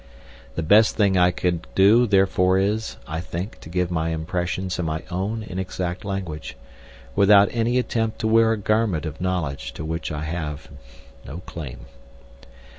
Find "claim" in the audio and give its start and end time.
11.45-11.81